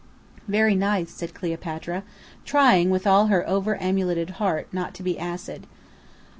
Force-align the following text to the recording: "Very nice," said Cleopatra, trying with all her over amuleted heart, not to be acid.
"Very 0.47 0.73
nice," 0.73 1.11
said 1.11 1.35
Cleopatra, 1.35 2.01
trying 2.43 2.89
with 2.89 3.05
all 3.05 3.27
her 3.27 3.47
over 3.47 3.75
amuleted 3.79 4.31
heart, 4.41 4.67
not 4.73 4.95
to 4.95 5.03
be 5.03 5.19
acid. 5.19 5.67